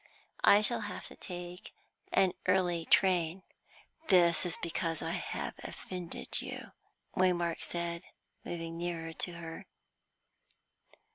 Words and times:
I 0.43 0.61
shall 0.61 0.81
have 0.89 1.05
to 1.09 1.15
take 1.15 1.75
an 2.11 2.33
early 2.47 2.85
train." 2.85 3.43
"This 4.07 4.47
is 4.47 4.57
because 4.57 5.03
I 5.03 5.11
have 5.11 5.53
offended 5.59 6.41
you," 6.41 6.71
Waymark 7.15 7.61
said, 7.61 8.01
moving 8.43 8.79
nearer 8.79 9.13
to 9.13 9.33
her. 9.33 9.67